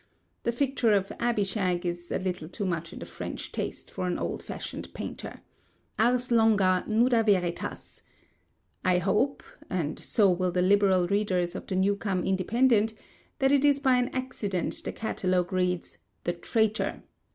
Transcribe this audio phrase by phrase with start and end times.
[0.45, 4.17] The figure of Abishag is a little too much in the French taste for an
[4.17, 5.41] old fashioned painter.
[5.99, 8.01] Ars longa, nuda veritas!
[8.83, 12.95] I hope (and so will the Liberal readers of the "Newcome Independent")
[13.37, 17.03] that it is by an accident the catalogue reads—"The Traitor."